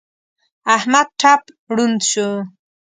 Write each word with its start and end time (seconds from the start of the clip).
احمد 0.75 1.07
ټپ 1.19 1.41
ړوند 1.75 1.99
شو. 2.11 2.29